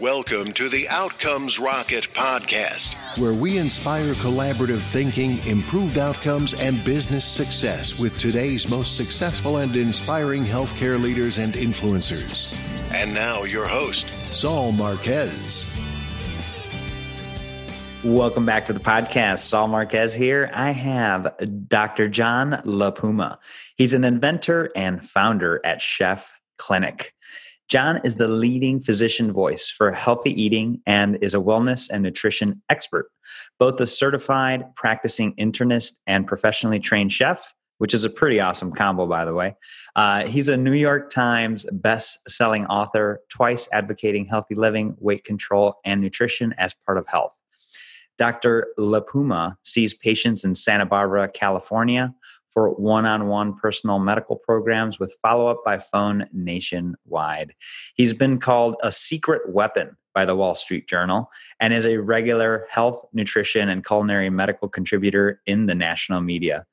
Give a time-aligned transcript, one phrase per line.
[0.00, 7.24] Welcome to the Outcomes Rocket podcast, where we inspire collaborative thinking, improved outcomes, and business
[7.24, 12.60] success with today's most successful and inspiring healthcare leaders and influencers.
[12.92, 15.76] And now, your host, Saul Marquez.
[18.02, 19.40] Welcome back to the podcast.
[19.40, 20.50] Saul Marquez here.
[20.52, 21.36] I have
[21.68, 22.08] Dr.
[22.08, 23.38] John LaPuma.
[23.76, 27.14] He's an inventor and founder at Chef Clinic.
[27.68, 32.62] John is the leading physician voice for healthy eating and is a wellness and nutrition
[32.68, 33.10] expert,
[33.58, 39.06] both a certified practicing internist and professionally trained chef, which is a pretty awesome combo,
[39.06, 39.56] by the way.
[39.96, 46.02] Uh, he's a New York Times best-selling author, twice advocating healthy living, weight control, and
[46.02, 47.32] nutrition as part of health.
[48.16, 48.68] Dr.
[48.78, 52.14] LaPuma sees patients in Santa Barbara, California,
[52.54, 57.52] for one on one personal medical programs with follow up by phone nationwide.
[57.96, 61.28] He's been called a secret weapon by the Wall Street Journal
[61.60, 66.64] and is a regular health, nutrition, and culinary medical contributor in the national media.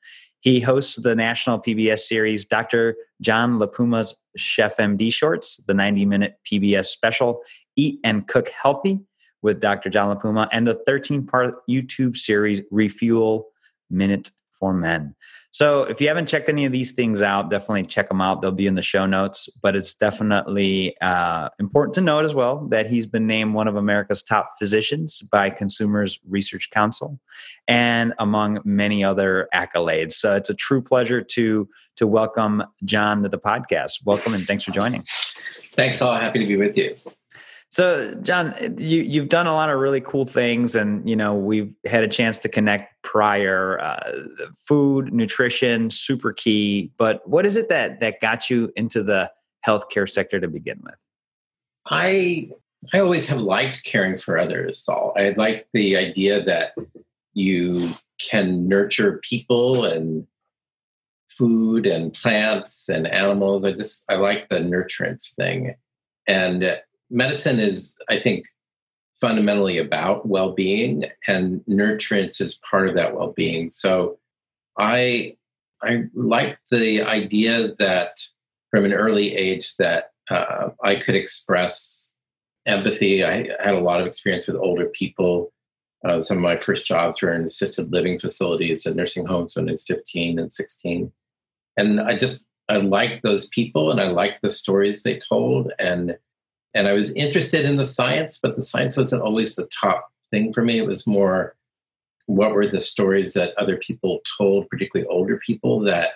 [0.41, 2.95] He hosts the national PBS series Dr.
[3.21, 7.41] John LaPuma's Chef MD Shorts, the 90 minute PBS special
[7.75, 8.99] Eat and Cook Healthy
[9.41, 9.89] with Dr.
[9.89, 13.47] John LaPuma, and the 13 part YouTube series Refuel
[13.89, 14.29] Minute
[14.61, 15.15] for Men.
[15.53, 18.41] So if you haven't checked any of these things out, definitely check them out.
[18.41, 19.49] They'll be in the show notes.
[19.61, 23.75] But it's definitely uh, important to note as well that he's been named one of
[23.75, 27.19] America's top physicians by Consumers Research Council,
[27.67, 30.13] and among many other accolades.
[30.13, 31.67] So it's a true pleasure to
[31.97, 34.05] to welcome John to the podcast.
[34.05, 35.03] Welcome and thanks for joining.
[35.73, 36.15] Thanks, Saul.
[36.15, 36.95] Happy to be with you.
[37.71, 41.73] So, John, you you've done a lot of really cool things, and you know we've
[41.85, 43.79] had a chance to connect prior.
[43.79, 44.11] Uh,
[44.67, 46.91] food, nutrition, super key.
[46.97, 49.31] But what is it that that got you into the
[49.65, 50.95] healthcare sector to begin with?
[51.89, 52.51] I
[52.93, 55.13] I always have liked caring for others, Saul.
[55.15, 56.73] I like the idea that
[57.33, 60.27] you can nurture people and
[61.29, 63.63] food and plants and animals.
[63.63, 65.75] I just I like the nurturance thing,
[66.27, 66.81] and
[67.11, 68.45] medicine is, I think,
[69.19, 73.71] fundamentally about well-being, and nurturance is part of that well-being.
[73.71, 74.17] So,
[74.77, 75.35] I
[75.83, 78.17] I like the idea that
[78.69, 82.11] from an early age that uh, I could express
[82.65, 83.23] empathy.
[83.23, 85.51] I had a lot of experience with older people.
[86.05, 89.67] Uh, some of my first jobs were in assisted living facilities and nursing homes when
[89.67, 91.11] I was 15 and 16.
[91.77, 95.71] And I just, I liked those people and I liked the stories they told.
[95.79, 96.17] And
[96.73, 100.53] and I was interested in the science, but the science wasn't always the top thing
[100.53, 100.77] for me.
[100.77, 101.55] It was more
[102.27, 106.13] what were the stories that other people told, particularly older people, that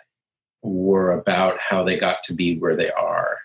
[0.62, 3.38] were about how they got to be where they are.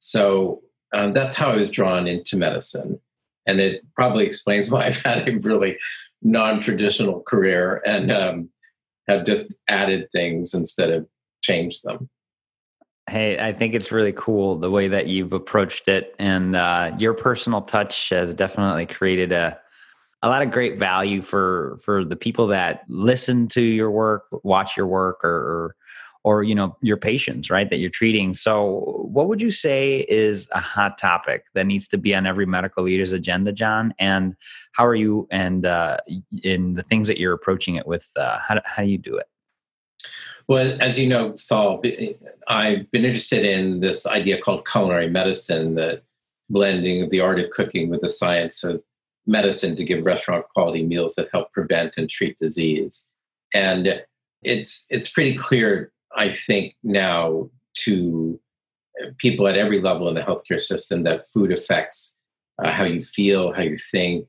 [0.00, 2.98] So um, that's how I was drawn into medicine.
[3.46, 5.78] And it probably explains why I've had a really
[6.22, 8.50] non traditional career and um,
[9.06, 11.06] have just added things instead of
[11.42, 12.08] changed them.
[13.08, 17.14] Hey, I think it's really cool the way that you've approached it, and uh, your
[17.14, 19.58] personal touch has definitely created a
[20.22, 24.76] a lot of great value for for the people that listen to your work, watch
[24.76, 25.76] your work, or or,
[26.24, 27.70] or you know your patients, right?
[27.70, 28.34] That you're treating.
[28.34, 32.46] So, what would you say is a hot topic that needs to be on every
[32.46, 33.94] medical leader's agenda, John?
[33.98, 34.36] And
[34.72, 35.98] how are you and uh,
[36.42, 38.10] in the things that you're approaching it with?
[38.16, 39.28] Uh, how how do you do it?
[40.48, 41.82] Well, as you know, Saul,
[42.48, 46.00] I've been interested in this idea called culinary medicine, the
[46.48, 48.82] blending of the art of cooking with the science of
[49.26, 53.06] medicine to give restaurant quality meals that help prevent and treat disease.
[53.52, 54.02] And
[54.42, 57.50] it's it's pretty clear, I think, now
[57.84, 58.40] to
[59.18, 62.16] people at every level in the healthcare system that food affects
[62.64, 64.26] uh, how you feel, how you think,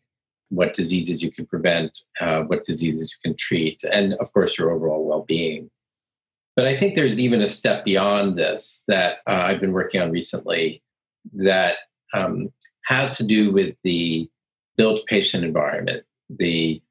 [0.50, 4.72] what diseases you can prevent, uh, what diseases you can treat, and of course your
[4.72, 5.72] overall well-being.
[6.60, 10.12] But I think there's even a step beyond this that uh, I've been working on
[10.12, 10.84] recently
[11.32, 11.76] that
[12.14, 12.52] um,
[12.88, 14.30] has to do with the
[14.76, 16.82] built patient environment, the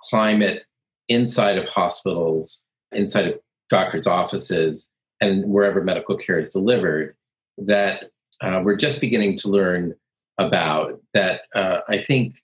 [0.00, 0.62] climate
[1.10, 3.38] inside of hospitals, inside of
[3.68, 4.88] doctors' offices,
[5.20, 7.14] and wherever medical care is delivered
[7.58, 8.04] that
[8.40, 9.94] uh, we're just beginning to learn
[10.38, 12.40] about that uh, I think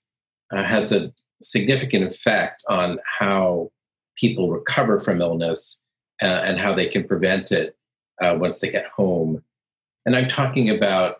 [0.55, 3.71] uh, has a significant effect on how
[4.19, 5.81] people recover from illness
[6.23, 7.77] uh, and how they can prevent it
[8.21, 9.43] uh, once they get home.
[10.07, 11.17] And I'm talking about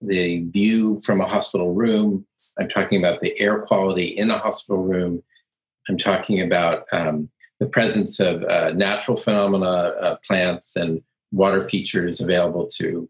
[0.00, 2.26] the view from a hospital room.
[2.58, 5.22] I'm talking about the air quality in a hospital room.
[5.88, 7.30] I'm talking about um,
[7.60, 11.02] the presence of uh, natural phenomena, uh, plants, and
[11.32, 13.08] water features available to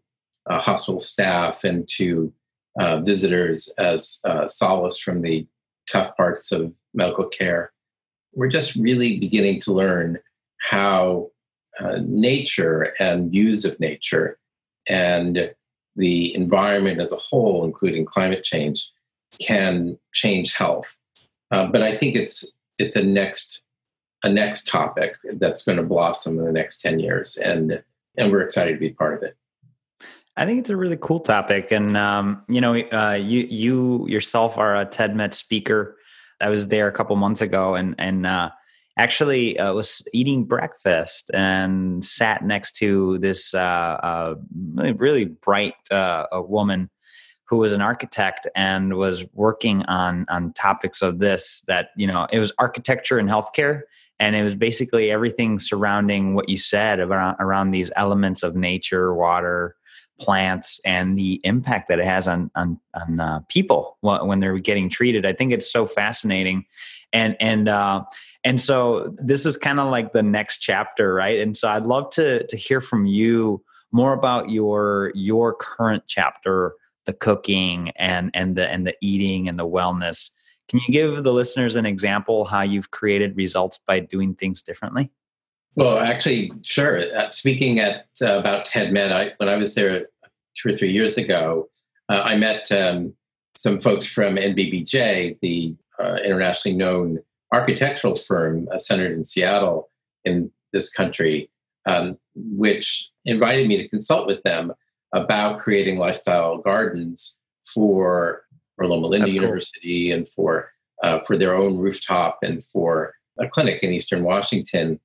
[0.49, 2.33] uh, hospital staff and to
[2.79, 5.45] uh, visitors as solace from the
[5.89, 7.71] tough parts of medical care.
[8.33, 10.19] We're just really beginning to learn
[10.59, 11.31] how
[11.79, 14.37] uh, nature and views of nature
[14.87, 15.53] and
[15.95, 18.89] the environment as a whole, including climate change,
[19.39, 20.95] can change health.
[21.51, 23.61] Uh, but I think it's it's a next
[24.23, 27.83] a next topic that's going to blossom in the next ten years, and
[28.17, 29.35] and we're excited to be part of it.
[30.37, 34.57] I think it's a really cool topic, and um, you know, uh, you you yourself
[34.57, 35.97] are a TEDMED speaker.
[36.41, 38.49] I was there a couple months ago, and and uh,
[38.99, 44.35] actually uh, was eating breakfast and sat next to this uh, uh,
[44.75, 46.89] really really bright uh, woman
[47.45, 51.61] who was an architect and was working on on topics of this.
[51.67, 53.83] That you know, it was architecture and healthcare
[54.19, 59.13] and it was basically everything surrounding what you said about around these elements of nature
[59.15, 59.75] water
[60.19, 64.89] plants and the impact that it has on on, on uh, people when they're getting
[64.89, 65.25] treated.
[65.25, 66.65] I think it's so fascinating,
[67.13, 68.03] and and uh,
[68.43, 71.39] and so this is kind of like the next chapter, right?
[71.39, 76.73] And so I'd love to to hear from you more about your your current chapter,
[77.05, 80.29] the cooking and and the and the eating and the wellness.
[80.67, 85.11] Can you give the listeners an example how you've created results by doing things differently?
[85.79, 86.99] Well, actually, sure.
[87.15, 90.07] Uh, speaking at uh, about TEDMED, I, when I was there
[90.57, 91.69] two or three years ago,
[92.09, 93.13] uh, I met um,
[93.55, 97.19] some folks from NBBJ, the uh, internationally known
[97.53, 99.89] architectural firm uh, centered in Seattle
[100.25, 101.49] in this country,
[101.85, 104.73] um, which invited me to consult with them
[105.13, 107.39] about creating lifestyle gardens
[107.73, 108.41] for,
[108.75, 110.17] for Loma Linda That's University cool.
[110.17, 114.99] and for uh, for their own rooftop and for a clinic in Eastern Washington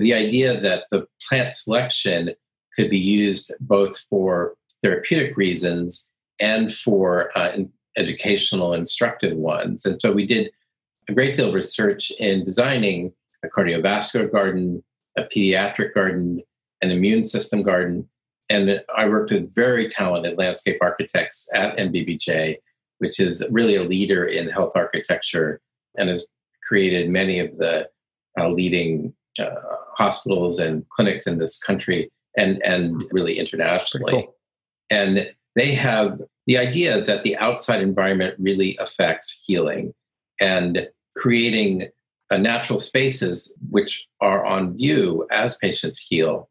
[0.00, 2.34] the idea that the plant selection
[2.76, 6.08] could be used both for therapeutic reasons
[6.38, 7.56] and for uh,
[7.96, 9.86] educational, instructive ones.
[9.86, 10.50] And so we did
[11.08, 13.12] a great deal of research in designing
[13.42, 14.82] a cardiovascular garden,
[15.16, 16.42] a pediatric garden,
[16.82, 18.08] an immune system garden.
[18.50, 22.58] And I worked with very talented landscape architects at NBBJ,
[22.98, 25.60] which is really a leader in health architecture
[25.96, 26.26] and has
[26.62, 27.88] created many of the
[28.38, 29.54] uh, leading uh,
[29.96, 34.12] hospitals and clinics in this country and and really internationally.
[34.12, 34.34] Cool.
[34.90, 39.94] And they have the idea that the outside environment really affects healing
[40.40, 41.88] and creating
[42.30, 46.48] uh, natural spaces which are on view as patients heal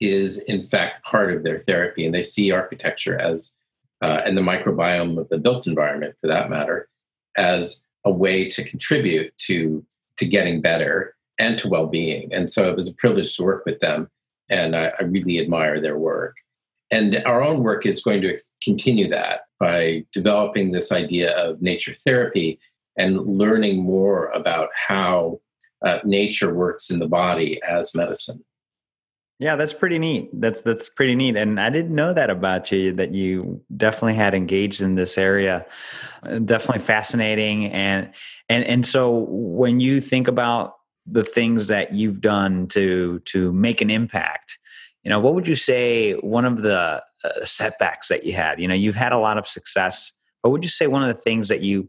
[0.00, 3.54] is in fact part of their therapy and they see architecture as
[4.02, 6.88] uh, and the microbiome of the built environment for that matter
[7.36, 9.84] as a way to contribute to
[10.16, 12.32] to getting better and to well-being.
[12.32, 14.08] And so it was a privilege to work with them,
[14.48, 16.36] and I, I really admire their work.
[16.90, 21.94] And our own work is going to continue that by developing this idea of nature
[21.94, 22.60] therapy
[22.96, 25.40] and learning more about how
[25.84, 28.44] uh, nature works in the body as medicine.
[29.38, 30.30] Yeah, that's pretty neat.
[30.32, 32.94] That's that's pretty neat, and I didn't know that about you.
[32.94, 35.66] That you definitely had engaged in this area.
[36.22, 38.10] Uh, definitely fascinating, and
[38.48, 43.80] and and so when you think about the things that you've done to to make
[43.80, 44.58] an impact
[45.02, 48.60] you know what would you say one of the uh, setbacks that you had?
[48.60, 50.12] You know you've had a lot of success
[50.46, 51.88] what would you say one of the things that you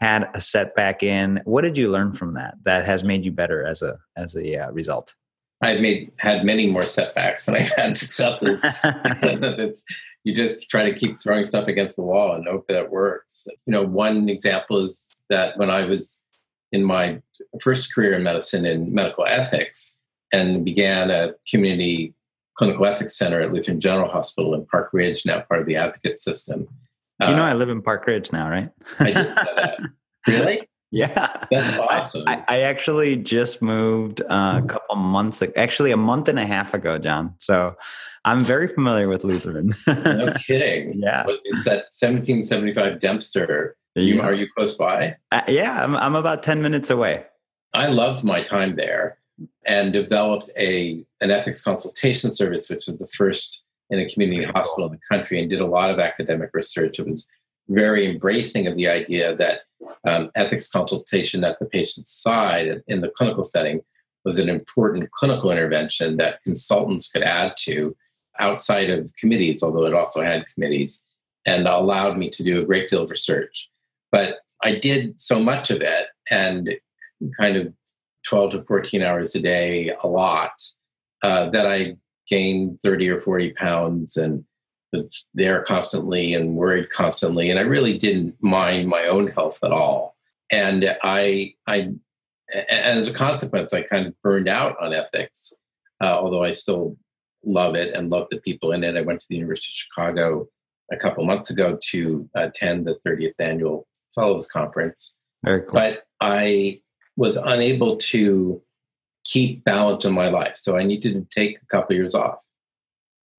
[0.00, 1.40] had a setback in?
[1.44, 4.58] What did you learn from that that has made you better as a as a
[4.58, 5.14] uh, result?
[5.62, 8.64] I've made had many more setbacks than i've had successes.
[10.24, 13.46] You just try to keep throwing stuff against the wall and hope that works.
[13.64, 16.24] You know one example is that when i was
[16.72, 17.20] in my
[17.60, 19.98] first career in medicine in medical ethics
[20.32, 22.14] and began a community
[22.56, 26.18] clinical ethics center at Lutheran General Hospital in Park Ridge, now part of the advocate
[26.18, 26.66] system.
[27.20, 28.70] You know, uh, I live in Park Ridge now, right?
[28.98, 29.80] I did that.
[30.28, 30.68] Really?
[30.90, 32.24] Yeah, that's awesome.
[32.26, 36.74] I, I actually just moved uh, a couple months, actually a month and a half
[36.74, 37.32] ago, John.
[37.38, 37.76] So
[38.24, 39.72] I'm very familiar with Lutheran.
[39.86, 41.00] no kidding.
[41.00, 45.16] Yeah, it's that 1775 Dempster you, are you close by?
[45.32, 47.24] Uh, yeah, I'm, I'm about 10 minutes away.
[47.74, 49.18] I loved my time there
[49.66, 54.76] and developed a an ethics consultation service, which was the first in a community hospital
[54.76, 54.86] cool.
[54.86, 56.98] in the country, and did a lot of academic research.
[56.98, 57.26] It was
[57.68, 59.60] very embracing of the idea that
[60.04, 63.80] um, ethics consultation at the patient's side in the clinical setting
[64.24, 67.96] was an important clinical intervention that consultants could add to
[68.38, 71.04] outside of committees, although it also had committees,
[71.44, 73.70] and allowed me to do a great deal of research.
[74.16, 76.70] But I did so much of it and
[77.38, 77.74] kind of
[78.26, 80.52] 12 to 14 hours a day, a lot,
[81.22, 84.42] uh, that I gained 30 or 40 pounds and
[84.90, 89.70] was there constantly and worried constantly, and I really didn't mind my own health at
[89.70, 90.16] all.
[90.50, 91.92] And I, I,
[92.54, 95.52] and as a consequence, I kind of burned out on ethics,
[96.00, 96.96] uh, although I still
[97.44, 98.96] love it and love the people in it.
[98.96, 100.48] I went to the University of Chicago
[100.90, 105.16] a couple months ago to attend the 30th annual Fellows Conference.
[105.44, 105.74] Very cool.
[105.74, 106.80] But I
[107.16, 108.60] was unable to
[109.24, 110.56] keep balance in my life.
[110.56, 112.44] So I needed to take a couple of years off.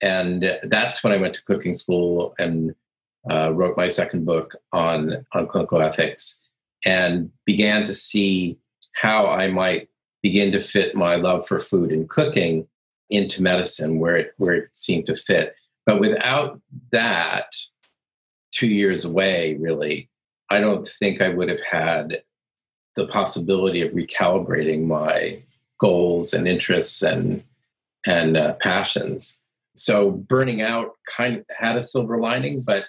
[0.02, 2.76] And that's when I went to cooking school and
[3.30, 6.40] uh, wrote my second book on, on clinical ethics
[6.86, 8.58] and began to see
[8.94, 9.90] how I might
[10.22, 12.68] begin to fit my love for food and cooking
[13.10, 15.56] into medicine where it, where it seemed to fit.
[15.86, 16.60] But without
[16.92, 17.56] that,
[18.52, 20.10] two years away, really,
[20.50, 22.24] I don't think I would have had
[22.96, 25.44] the possibility of recalibrating my
[25.80, 27.44] goals and interests and
[28.06, 29.40] and uh, passions.
[29.76, 32.86] So burning out kind of had a silver lining, but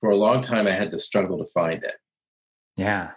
[0.00, 1.96] for a long time I had to struggle to find it.
[2.76, 3.10] Yeah.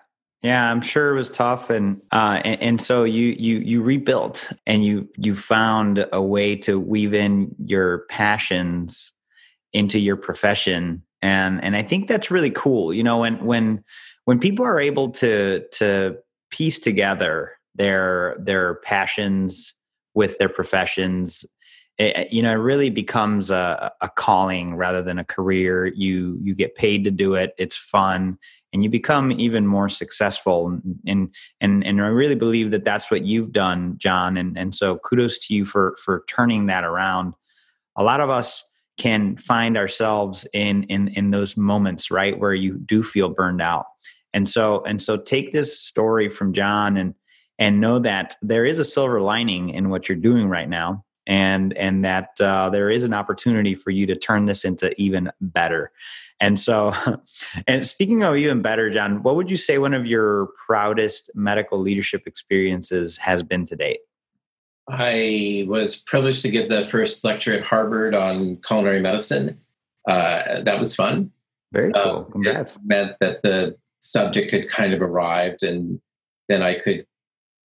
[0.44, 4.52] Yeah, I'm sure it was tough, and, uh, and and so you you you rebuilt,
[4.68, 9.14] and you you found a way to weave in your passions
[9.74, 12.94] into your profession, and and I think that's really cool.
[12.94, 13.84] You know, when when
[14.26, 16.18] when people are able to to
[16.50, 19.76] piece together their their passions
[20.14, 21.46] with their professions
[21.98, 25.88] it, you know it really becomes a, a calling rather than a career.
[25.88, 27.54] You you get paid to do it.
[27.58, 28.38] It's fun.
[28.74, 30.80] And you become even more successful.
[31.08, 34.38] And and and i really believe that that's what you've done john.
[34.38, 37.34] And and so kudos to you for for turning that around.
[37.96, 38.64] A lot of us
[38.98, 43.86] can find ourselves in in in those moments right where you do feel burned out.
[44.34, 47.14] And so and so take this story from john and
[47.60, 51.74] and know that there is a silver lining in what you're doing right now and
[51.74, 55.92] and that uh, there is an opportunity for you to turn this into even better.
[56.40, 56.94] And so
[57.68, 61.80] and speaking of even better john what would you say one of your proudest medical
[61.80, 64.00] leadership experiences has been to date
[64.90, 69.60] i was privileged to give the first lecture at harvard on culinary medicine.
[70.08, 71.32] Uh, that was fun.
[71.74, 72.24] Very uh, cool.
[72.26, 72.78] congrats.
[72.78, 76.00] it meant that the subject had kind of arrived and
[76.48, 77.06] then i could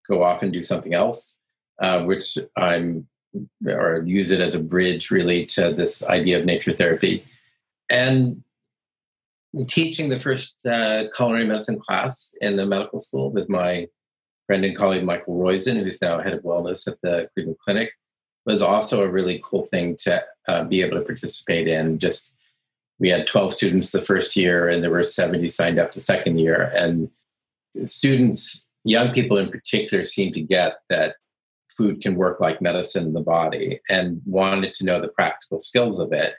[0.08, 1.40] go off and do something else,
[1.80, 3.08] uh, which I'm
[3.66, 7.24] or use it as a bridge really to this idea of nature therapy.
[7.88, 8.42] And
[9.66, 13.88] teaching the first uh, culinary medicine class in the medical school with my
[14.46, 17.92] friend and colleague Michael Roizen, who's now head of wellness at the Cleveland Clinic,
[18.44, 21.98] was also a really cool thing to uh, be able to participate in.
[21.98, 22.32] Just
[22.98, 26.38] we had 12 students the first year, and there were 70 signed up the second
[26.38, 27.08] year, and
[27.84, 31.16] students young people in particular seem to get that
[31.76, 35.98] food can work like medicine in the body and wanted to know the practical skills
[35.98, 36.34] of it.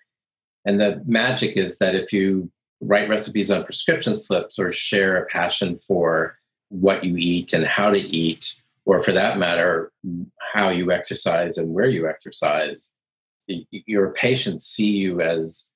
[0.65, 5.25] And the magic is that if you write recipes on prescription slips or share a
[5.27, 6.37] passion for
[6.73, 9.91] what you eat and how to eat, or for that matter,
[10.53, 12.91] how you exercise and where you exercise,
[13.47, 15.69] your patients see you as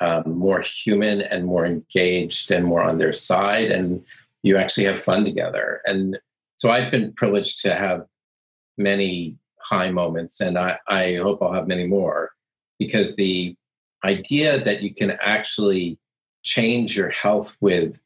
[0.00, 3.70] um, more human and more engaged and more on their side.
[3.70, 4.04] And
[4.42, 5.80] you actually have fun together.
[5.86, 6.18] And
[6.58, 8.06] so I've been privileged to have
[8.78, 12.30] many high moments, and I, I hope I'll have many more
[12.78, 13.56] because the
[14.04, 15.98] idea that you can actually
[16.42, 17.96] change your health with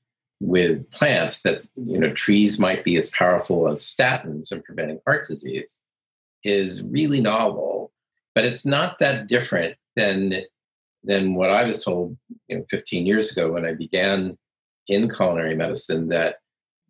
[0.41, 5.27] with plants that you know trees might be as powerful as statins in preventing heart
[5.27, 5.79] disease
[6.45, 7.91] is really novel
[8.37, 10.43] but it's not that different than
[11.03, 12.17] than what i was told
[12.47, 14.39] you know 15 years ago when i began
[14.87, 16.37] in culinary medicine that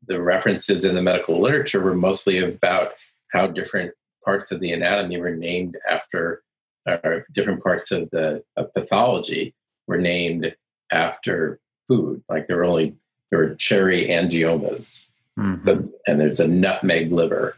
[0.07, 2.93] the references in the medical literature were mostly about
[3.33, 3.93] how different
[4.25, 6.43] parts of the anatomy were named after,
[6.87, 9.55] or different parts of the of pathology
[9.87, 10.55] were named
[10.93, 12.23] after food.
[12.29, 12.97] Like there were only
[13.31, 15.07] there were cherry angiomas,
[15.39, 15.87] mm-hmm.
[16.07, 17.57] and there's a nutmeg liver.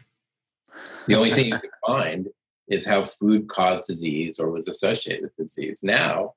[1.07, 2.27] The only thing you can find
[2.67, 5.79] is how food caused disease or was associated with disease.
[5.83, 6.33] Now,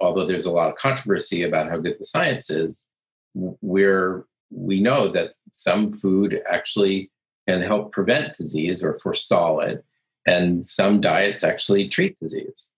[0.00, 2.88] although there's a lot of controversy about how good the science is,
[3.34, 7.10] we're we know that some food actually
[7.48, 9.84] can help prevent disease or forestall it,
[10.26, 12.70] and some diets actually treat disease.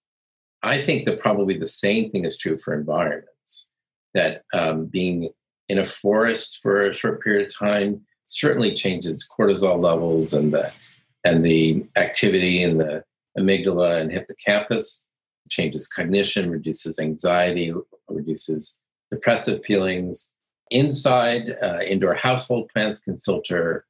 [0.63, 3.69] I think that probably the same thing is true for environments.
[4.15, 5.31] That um, being
[5.73, 10.71] in a forest for a short period of time certainly changes cortisol levels and the
[11.25, 13.03] and the activity in the
[13.39, 15.09] amygdala and hippocampus
[15.49, 17.73] changes cognition reduces anxiety
[18.09, 18.75] reduces
[19.11, 20.33] depressive feelings
[20.73, 23.85] inside, uh, indoor household plants can filter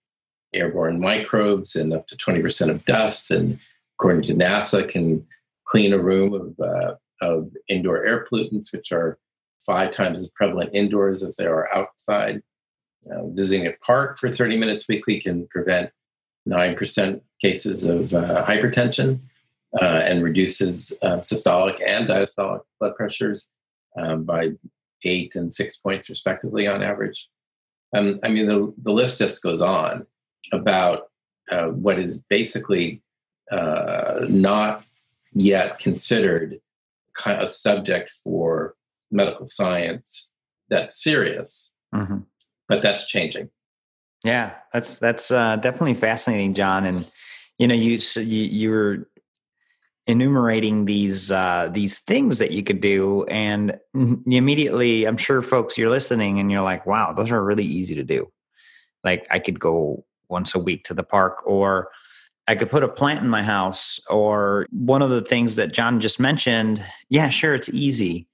[0.52, 3.30] airborne microbes and up to 20% of dust.
[3.30, 3.58] And
[3.96, 5.26] according to NASA, can
[5.64, 9.18] clean a room of, uh, of indoor air pollutants, which are
[9.64, 12.42] five times as prevalent indoors as they are outside.
[13.10, 15.90] Uh, visiting a park for 30 minutes weekly can prevent
[16.48, 19.20] 9% cases of uh, hypertension
[19.80, 23.50] uh, and reduces uh, systolic and diastolic blood pressures
[23.96, 24.50] um, by
[25.04, 27.28] eight and six points, respectively, on average.
[27.94, 30.06] Um, I mean, the, the list just goes on
[30.52, 31.08] about
[31.50, 33.02] uh, what is basically
[33.50, 34.84] not
[35.34, 36.60] yet considered
[37.26, 38.74] a subject for
[39.12, 40.32] medical science
[40.68, 42.18] that's serious, mm-hmm.
[42.68, 43.50] but that's changing.
[44.24, 46.86] Yeah, that's that's uh, definitely fascinating, John.
[46.86, 47.10] And
[47.58, 49.08] you know, you you, you were
[50.06, 55.90] enumerating these uh, these things that you could do, and immediately, I'm sure folks you're
[55.90, 58.30] listening, and you're like, "Wow, those are really easy to do."
[59.04, 61.88] Like I could go once a week to the park, or
[62.48, 66.00] I could put a plant in my house, or one of the things that John
[66.00, 66.84] just mentioned.
[67.08, 68.28] Yeah, sure, it's easy.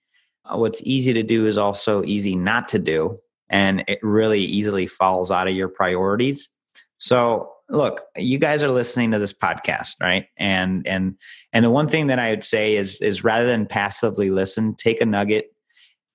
[0.49, 3.19] Uh, what's easy to do is also easy not to do,
[3.51, 6.51] and it really easily falls out of your priorities.
[6.99, 10.27] So look, you guys are listening to this podcast, right?
[10.39, 11.17] And and
[11.53, 15.01] and the one thing that I would say is is rather than passively listen, take
[15.01, 15.47] a nugget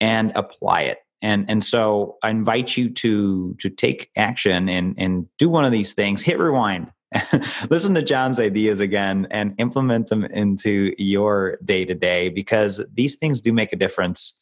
[0.02, 0.98] and apply it.
[1.22, 5.72] And and so I invite you to to take action and and do one of
[5.72, 6.22] these things.
[6.22, 6.92] Hit rewind.
[7.70, 13.15] listen to John's ideas again and implement them into your day to day because these
[13.15, 14.39] things do make a difference.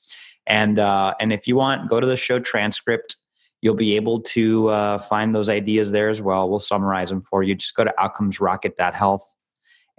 [0.48, 3.16] And uh, and if you want, go to the show transcript
[3.62, 6.50] You'll be able to uh, find those ideas there as well.
[6.50, 7.54] We'll summarize them for you.
[7.54, 9.36] Just go to outcomesrocket.health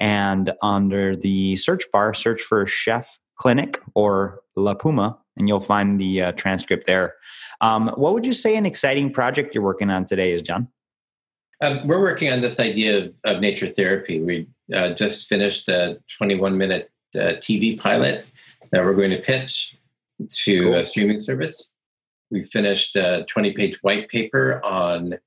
[0.01, 6.01] and under the search bar, search for Chef Clinic or La Puma, and you'll find
[6.01, 7.15] the uh, transcript there.
[7.61, 10.67] Um, what would you say an exciting project you're working on today is, John?
[11.63, 14.21] Um, we're working on this idea of, of nature therapy.
[14.21, 18.27] We uh, just finished a 21 minute uh, TV pilot
[18.73, 19.79] that we're going to pitch
[20.45, 20.75] to cool.
[20.75, 21.77] a streaming service.
[22.33, 25.19] We finished a 20 page white paper on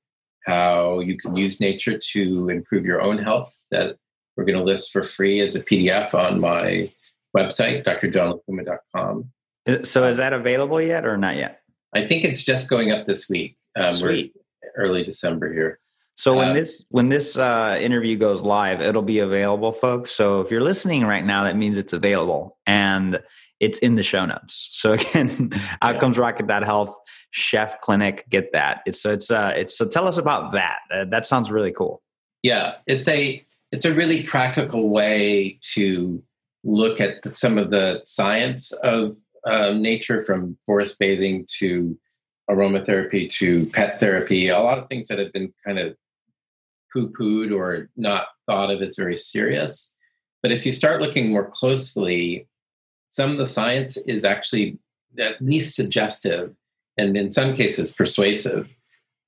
[0.44, 3.96] how you can use nature to improve your own health that
[4.36, 6.92] we're going to list for free as a PDF on my
[7.34, 9.30] website, drjohnlapuma.com.
[9.84, 11.62] So is that available yet or not yet?
[11.94, 13.56] I think it's just going up this week.
[13.74, 14.34] Um, Sweet.
[14.76, 15.80] early December here.
[16.16, 20.10] So when this when this uh, interview goes live, it'll be available, folks.
[20.10, 23.20] So if you're listening right now, that means it's available and
[23.60, 24.68] it's in the show notes.
[24.72, 25.52] So again,
[25.82, 26.98] outcomes rocket That health
[27.32, 28.80] chef clinic, get that.
[28.86, 30.78] It's so it's uh it's so tell us about that.
[30.90, 32.02] Uh, that sounds really cool.
[32.42, 36.22] Yeah, it's a it's a really practical way to
[36.64, 41.96] look at some of the science of uh, nature, from forest bathing to
[42.50, 44.48] aromatherapy to pet therapy.
[44.48, 45.96] A lot of things that have been kind of
[46.96, 49.94] poo pooed or not thought of as very serious.
[50.42, 52.48] But if you start looking more closely,
[53.08, 54.78] some of the science is actually
[55.18, 56.54] at least suggestive
[56.96, 58.68] and in some cases persuasive,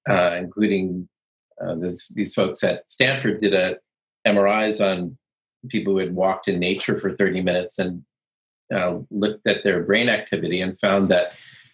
[0.08, 1.08] uh, including
[1.60, 3.76] uh, this, these folks at Stanford did a
[4.26, 5.18] MRIs on
[5.68, 8.04] people who had walked in nature for 30 minutes and
[8.74, 11.32] uh, looked at their brain activity and found that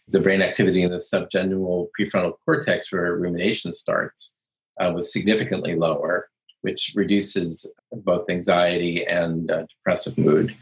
[0.08, 4.33] the brain activity in the subgenual prefrontal cortex, where rumination starts,
[4.80, 6.28] uh, was significantly lower,
[6.62, 10.54] which reduces both anxiety and uh, depressive mood.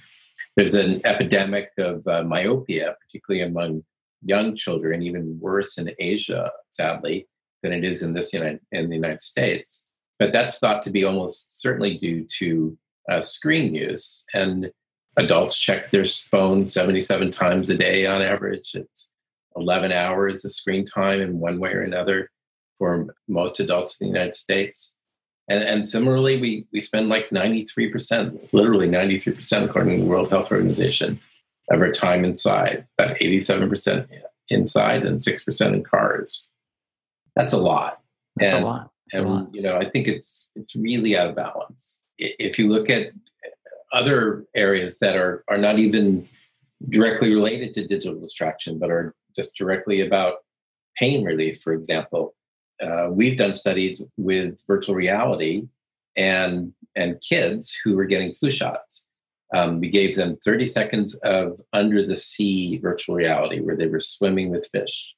[0.56, 3.84] There's an epidemic of uh, myopia, particularly among
[4.22, 7.26] young children, even worse in Asia, sadly,
[7.62, 9.86] than it is in this United, in the United States.
[10.18, 12.78] But that's thought to be almost certainly due to
[13.10, 14.24] uh, screen use.
[14.34, 14.70] And
[15.16, 18.72] adults check their phone 77 times a day on average.
[18.74, 19.12] It's
[19.56, 22.30] 11 hours of screen time in one way or another
[22.82, 24.92] for most adults in the United States.
[25.48, 30.50] And, and similarly, we, we spend like 93%, literally 93%, according to the World Health
[30.50, 31.20] Organization,
[31.70, 34.08] of our time inside, about 87%
[34.48, 36.50] inside and 6% in cars.
[37.36, 38.00] That's a lot.
[38.34, 38.90] That's and, a lot.
[39.12, 39.54] That's and, a lot.
[39.54, 42.02] you know, I think it's, it's really out of balance.
[42.18, 43.12] If you look at
[43.92, 46.28] other areas that are, are not even
[46.88, 50.38] directly related to digital distraction, but are just directly about
[50.96, 52.34] pain relief, for example,
[52.82, 55.68] uh, we've done studies with virtual reality
[56.16, 59.06] and and kids who were getting flu shots.
[59.54, 64.00] Um, we gave them 30 seconds of under the sea virtual reality where they were
[64.00, 65.14] swimming with fish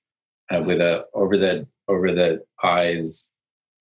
[0.51, 3.31] uh, with a over the over the eyes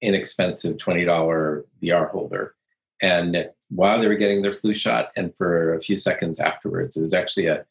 [0.02, 2.56] inexpensive $20 VR holder.
[3.02, 7.02] And while they were getting their flu shot and for a few seconds afterwards, it
[7.02, 7.65] was actually a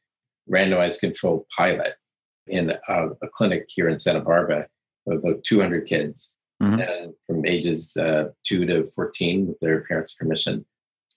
[0.51, 1.95] randomized controlled pilot
[2.47, 4.67] in a, a clinic here in Santa Barbara
[5.11, 6.81] about 200 kids mm-hmm.
[6.81, 10.65] and from ages uh, 2 to 14 with their parents' permission.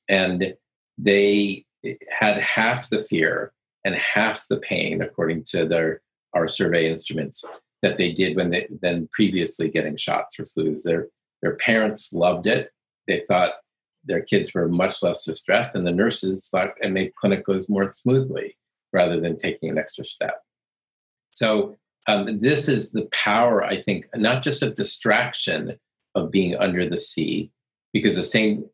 [0.08, 0.56] And
[0.98, 1.65] they
[2.10, 6.02] had half the fear and half the pain, according to their
[6.34, 7.45] our survey instruments,
[7.82, 10.84] that they did when they then previously getting shots for flus.
[10.84, 11.08] Their
[11.41, 12.71] their parents loved it.
[13.08, 13.54] They thought
[14.04, 17.91] their kids were much less distressed, and the nurses thought it made clinic goes more
[17.91, 18.58] smoothly
[18.91, 20.41] rather than taking an extra step.
[21.32, 21.76] So
[22.07, 25.77] um, this is the power, I think, not just of distraction
[26.13, 27.51] of being under the sea,
[27.93, 28.65] because the same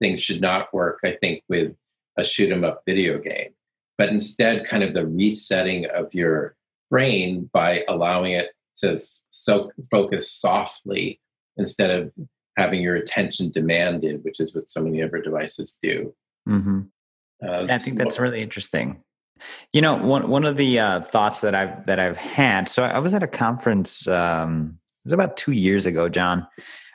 [0.00, 1.76] thing should not work, I think, with
[2.16, 3.50] a shoot 'em up video game,
[3.96, 6.56] but instead, kind of the resetting of your
[6.90, 9.00] brain by allowing it to
[9.30, 11.20] so focus softly
[11.56, 12.12] instead of
[12.56, 16.14] having your attention demanded, which is what so many other devices do.
[16.48, 16.80] Mm-hmm.
[17.42, 19.02] Uh, I think that's really interesting.
[19.72, 22.68] You know, one one of the uh, thoughts that I've that I've had.
[22.68, 24.06] So I was at a conference.
[24.06, 26.46] Um, it was about two years ago, John.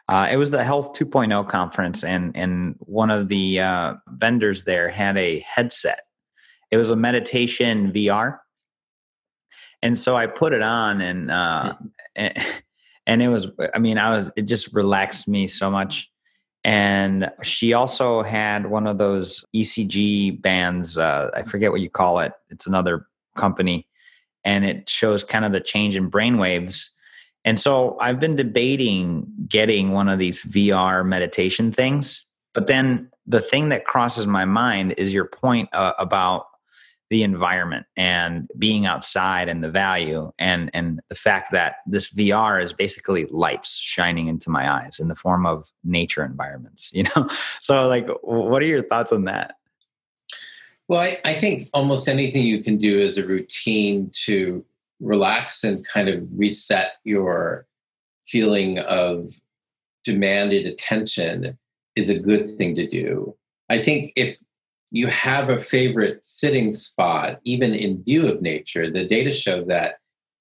[0.07, 4.89] Uh, it was the Health 2.0 conference, and and one of the uh, vendors there
[4.89, 6.01] had a headset.
[6.69, 8.37] It was a meditation VR,
[9.81, 11.73] and so I put it on, and uh,
[12.15, 12.33] and,
[13.07, 13.47] and it was.
[13.73, 14.31] I mean, I was.
[14.35, 16.11] It just relaxed me so much.
[16.65, 20.97] And she also had one of those ECG bands.
[20.97, 22.33] Uh, I forget what you call it.
[22.49, 23.87] It's another company,
[24.43, 26.91] and it shows kind of the change in brain waves.
[27.45, 32.25] And so I've been debating getting one of these VR meditation things.
[32.55, 36.47] But then the thing that crosses my mind is your point uh, about
[37.09, 42.61] the environment and being outside and the value and and the fact that this VR
[42.61, 47.29] is basically lights shining into my eyes in the form of nature environments you know?
[47.59, 49.55] So like what are your thoughts on that?
[50.87, 54.65] Well I, I think almost anything you can do as a routine to
[54.99, 57.67] relax and kind of reset your
[58.25, 59.39] feeling of
[60.03, 61.57] demanded attention
[61.95, 63.35] is a good thing to do.
[63.69, 64.37] I think if
[64.91, 69.95] you have a favorite sitting spot, even in view of nature, the data show that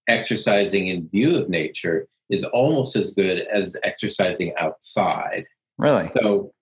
[0.07, 5.45] exercising in view of nature is almost as good as exercising outside.
[5.79, 6.11] Really?
[6.17, 6.53] So,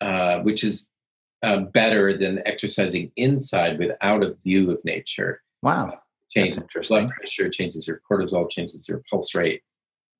[0.00, 0.90] uh, which is
[1.42, 5.42] uh, better than exercising inside without a view of nature.
[5.62, 5.88] Wow.
[5.88, 5.96] Uh,
[6.30, 9.62] changes blood pressure, changes your cortisol, changes your pulse rate,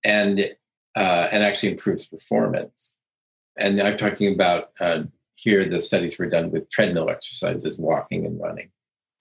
[0.05, 0.55] and
[0.97, 2.99] uh, and actually improves performance.
[3.59, 5.05] And I'm talking about uh,
[5.37, 8.71] here the studies were done with treadmill exercises, walking and running.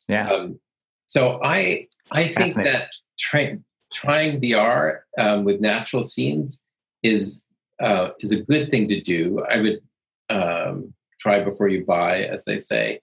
[0.07, 0.29] Yeah.
[0.29, 0.59] Um,
[1.07, 3.57] so I I think that try,
[3.91, 6.63] trying VR um, with natural scenes
[7.01, 7.45] is
[7.79, 9.43] uh, is a good thing to do.
[9.49, 9.81] I would
[10.29, 13.01] um, try before you buy, as they say.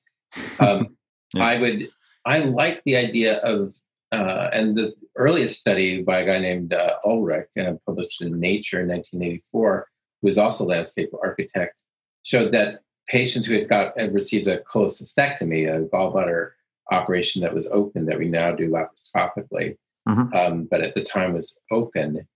[0.59, 0.97] Um,
[1.35, 1.45] yeah.
[1.45, 1.89] I would.
[2.27, 3.75] I like the idea of
[4.13, 8.81] uh, and the earliest study by a guy named uh, Ulrich, uh, published in Nature
[8.81, 9.87] in 1984,
[10.21, 11.83] who was also a landscape architect,
[12.23, 16.53] showed that patients who had got had received a cholecystectomy, a gallbladder
[16.93, 19.77] operation that was open that we now do laparoscopically,
[20.09, 20.33] mm-hmm.
[20.33, 22.27] um, but at the time was open,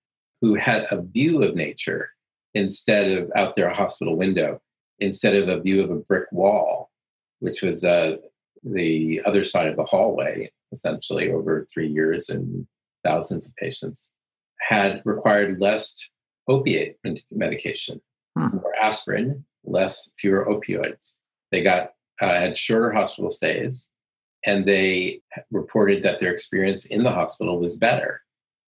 [0.40, 2.10] who had a view of nature
[2.54, 4.60] instead of out there a hospital window,
[4.98, 6.90] instead of a view of a brick wall,
[7.38, 8.16] which was uh,
[8.64, 12.66] the other side of the hallway, essentially over three years and
[13.04, 14.12] thousands of patients,
[14.58, 16.08] had required less
[16.48, 16.96] opiate
[17.30, 18.00] medication,
[18.36, 18.56] hmm.
[18.56, 21.16] more aspirin, less fewer opioids.
[21.50, 23.88] They got uh, had shorter hospital stays,
[24.46, 28.22] and they reported that their experience in the hospital was better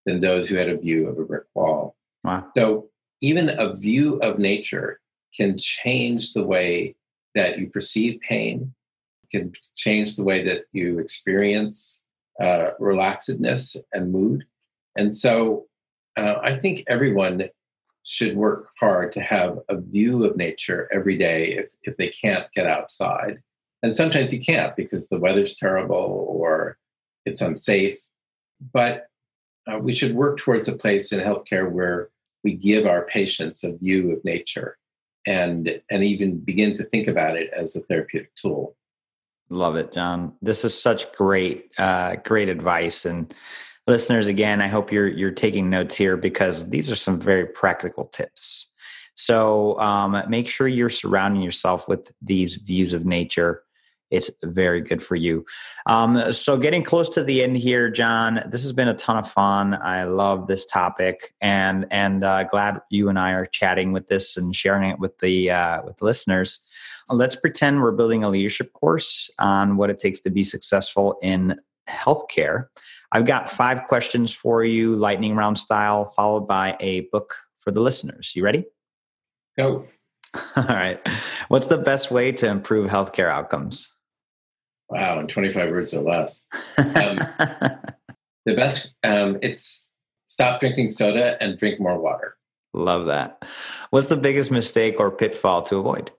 [0.04, 1.96] than those who had a view of a brick wall.
[2.24, 2.46] Wow.
[2.56, 2.88] So
[3.20, 5.00] even a view of nature
[5.35, 6.96] can change the way
[7.35, 8.74] that you perceive pain,
[9.30, 12.02] can change the way that you experience
[12.40, 14.44] uh, relaxedness and mood.
[14.96, 15.66] And so
[16.16, 17.48] uh, I think everyone
[18.07, 22.51] should work hard to have a view of nature every day if, if they can't
[22.55, 23.42] get outside.
[23.83, 26.79] And sometimes you can't because the weather's terrible or
[27.25, 27.99] it's unsafe.
[28.73, 29.09] But
[29.66, 32.11] uh, we should work towards a place in healthcare where
[32.45, 34.79] we give our patients a view of nature
[35.27, 38.77] and and even begin to think about it as a therapeutic tool.
[39.49, 40.35] Love it, John.
[40.42, 43.33] This is such great, uh, great advice, and
[43.87, 48.07] listeners again i hope you're you're taking notes here because these are some very practical
[48.07, 48.72] tips.
[49.14, 53.62] So um, make sure you're surrounding yourself with these views of nature.
[54.11, 55.46] It's very good for you.
[55.87, 59.31] Um, so getting close to the end here john this has been a ton of
[59.31, 59.75] fun.
[59.75, 64.37] I love this topic and and uh, glad you and i are chatting with this
[64.37, 66.64] and sharing it with the uh, with the listeners.
[67.09, 71.57] Let's pretend we're building a leadership course on what it takes to be successful in
[71.88, 72.66] healthcare
[73.12, 77.81] I've got five questions for you, lightning round style, followed by a book for the
[77.81, 78.33] listeners.
[78.35, 78.64] You ready?
[79.59, 79.87] Go.
[80.57, 81.01] All right.
[81.49, 83.92] What's the best way to improve healthcare outcomes?
[84.88, 86.45] Wow, in 25 words or less.
[86.79, 87.16] Um,
[88.45, 89.90] the best, um, it's
[90.27, 92.37] stop drinking soda and drink more water.
[92.73, 93.45] Love that.
[93.90, 96.11] What's the biggest mistake or pitfall to avoid?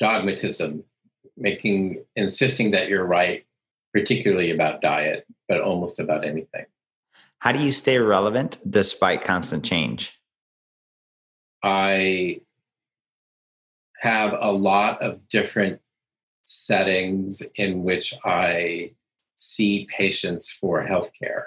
[0.00, 0.82] Dogmatism,
[1.36, 3.44] making, insisting that you're right,
[3.94, 6.64] particularly about diet, but almost about anything.
[7.40, 10.18] How do you stay relevant despite constant change?
[11.62, 12.40] I
[13.98, 15.78] have a lot of different
[16.44, 18.94] settings in which I
[19.34, 21.44] see patients for healthcare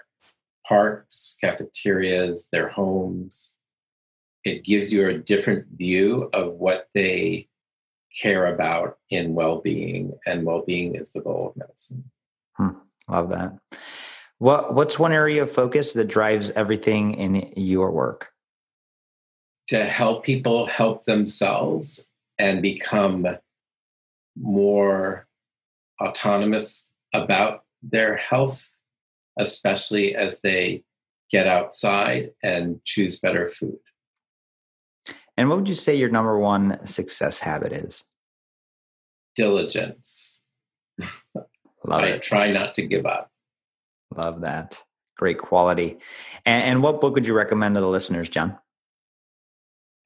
[0.67, 3.57] parks, cafeterias, their homes.
[4.43, 7.47] It gives you a different view of what they
[8.21, 12.03] care about in well being, and well being is the goal of medicine.
[12.53, 13.53] Hmm, love that.
[14.37, 18.31] What, what's one area of focus that drives everything in your work?
[19.69, 23.25] To help people help themselves and become
[24.37, 25.27] more
[26.03, 28.69] autonomous about their health,
[29.39, 30.83] especially as they
[31.31, 33.79] get outside and choose better food.
[35.37, 38.03] And what would you say your number one success habit is?
[39.35, 40.39] Diligence.
[41.87, 42.23] Love I it.
[42.23, 43.29] try not to give up.
[44.15, 44.81] Love that.
[45.17, 45.97] Great quality.
[46.45, 48.57] And, and what book would you recommend to the listeners, John?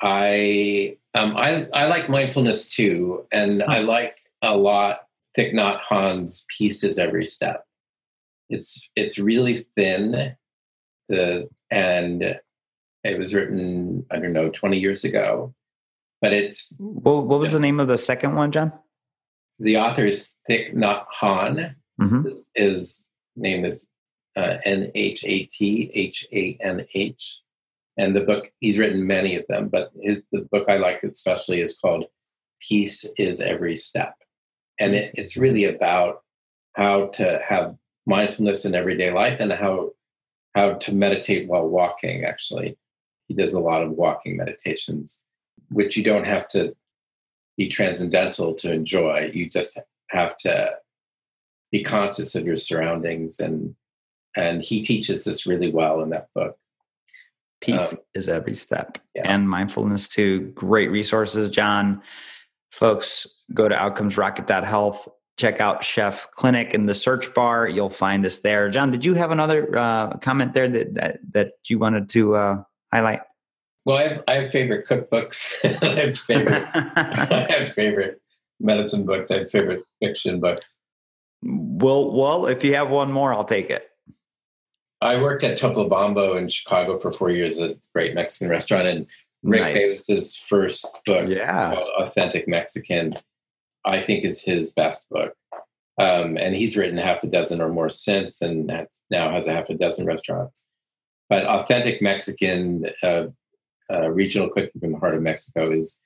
[0.01, 5.01] I um, I I like mindfulness too, and I like a lot
[5.37, 7.65] Thich Nhat Hanh's Peace is Every Step.
[8.49, 10.35] It's it's really thin,
[11.09, 12.39] the and
[13.03, 15.53] it was written I don't know twenty years ago,
[16.21, 18.71] but it's What, what was the name of the second one, John?
[19.59, 21.75] The author is Thich Nhat Hanh.
[22.01, 22.23] Mm-hmm.
[22.25, 23.85] His, his name is
[24.35, 27.41] uh, N H A T H A N H.
[27.97, 31.59] And the book, he's written many of them, but his, the book I like especially
[31.59, 32.05] is called
[32.61, 34.15] Peace is Every Step.
[34.79, 36.21] And it, it's really about
[36.73, 39.91] how to have mindfulness in everyday life and how
[40.55, 42.75] how to meditate while walking actually
[43.27, 45.21] he does a lot of walking meditations
[45.69, 46.75] which you don't have to
[47.59, 49.77] be transcendental to enjoy you just
[50.09, 50.71] have to
[51.71, 53.75] be conscious of your surroundings and
[54.35, 56.55] and he teaches this really well in that book
[57.61, 58.97] Peace Um, is every step.
[59.13, 59.23] yeah.
[59.25, 60.51] And mindfulness too.
[60.55, 62.01] Great resources, John.
[62.71, 65.09] Folks, go to outcomesrocket.health.
[65.35, 67.67] Check out Chef Clinic in the search bar.
[67.67, 68.69] You'll find us there.
[68.69, 72.63] John, did you have another uh, comment there that, that that you wanted to uh,
[72.93, 73.21] highlight?
[73.89, 78.21] Well i have i have favorite cookbooks i have favorite i have favorite
[78.59, 80.79] medicine books i have favorite fiction books
[81.41, 83.89] well, well, if you have one more, I'll take it.
[85.01, 89.07] I worked at Topolobampo in Chicago for four years, at a great Mexican restaurant, and
[89.43, 89.73] Rick Nice.
[89.75, 91.73] Bayless's first book, Yeah.
[91.97, 93.15] Authentic Mexican,
[93.85, 95.33] I think is his best book.
[95.97, 99.53] Um, and he's written half a dozen or more since, and has- now has a
[99.53, 100.67] half a dozen restaurants.
[101.29, 103.27] But Authentic Mexican, uh,
[103.91, 105.99] uh, regional cooking from the heart of Mexico, is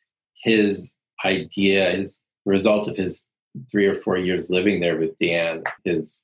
[0.43, 3.27] his idea, his result of his
[3.71, 6.23] three or four years living there with Deann, his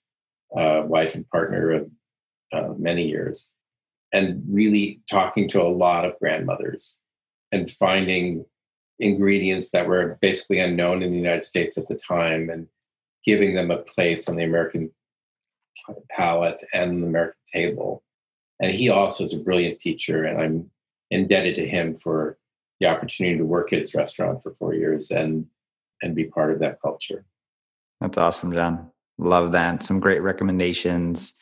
[0.56, 1.92] uh, wife and partner of
[2.52, 3.54] uh, many years,
[4.12, 7.00] and really talking to a lot of grandmothers
[7.52, 8.46] and finding
[9.00, 12.68] ingredients that were basically unknown in the United States at the time and
[13.26, 14.92] giving them a place on the American
[16.10, 18.04] palate and the American table.
[18.60, 20.72] And he also is a brilliant teacher, and I'm
[21.12, 22.38] indebted to him for
[22.80, 25.46] the opportunity to work at his restaurant for four years and
[26.02, 27.26] and be part of that culture.
[28.00, 28.90] That's awesome, John.
[29.18, 29.84] Love that.
[29.84, 31.34] Some great recommendations,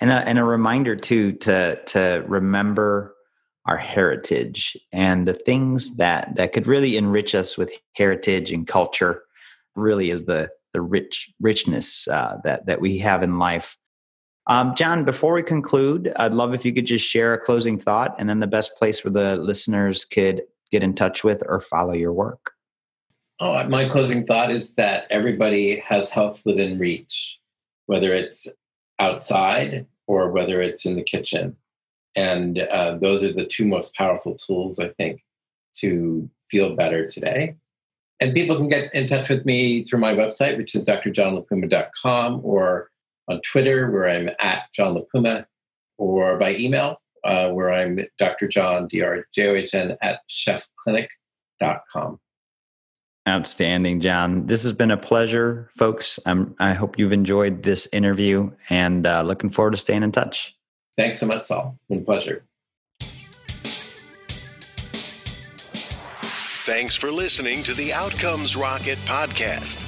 [0.00, 3.14] and a, and a reminder too to to remember
[3.66, 9.24] our heritage and the things that that could really enrich us with heritage and culture.
[9.76, 13.76] Really, is the the rich richness uh, that that we have in life.
[14.48, 18.14] Um, John, before we conclude, I'd love if you could just share a closing thought,
[18.18, 21.92] and then the best place where the listeners could get in touch with or follow
[21.92, 22.52] your work.
[23.40, 27.38] Oh, my closing thought is that everybody has health within reach,
[27.86, 28.48] whether it's
[28.98, 31.56] outside or whether it's in the kitchen.
[32.16, 35.22] And uh, those are the two most powerful tools, I think,
[35.76, 37.54] to feel better today.
[38.18, 42.90] And people can get in touch with me through my website, which is drjohnlapuma.com, or
[43.28, 45.46] on Twitter, where I'm at John Lapuma,
[45.98, 48.48] or by email, uh, where I'm Dr.
[48.48, 52.20] John, D-R-J-O-H-N, at chefclinic.com.
[53.28, 54.46] Outstanding, John.
[54.46, 56.18] This has been a pleasure, folks.
[56.24, 60.56] I'm, I hope you've enjoyed this interview and uh, looking forward to staying in touch.
[60.96, 61.76] Thanks so much, Saul.
[61.76, 62.44] It's been a pleasure.
[66.68, 69.87] Thanks for listening to the Outcomes Rocket podcast.